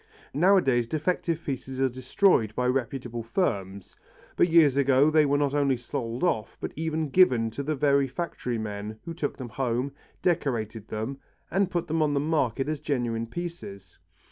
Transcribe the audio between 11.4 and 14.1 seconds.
and put them on the market as genuine pieces.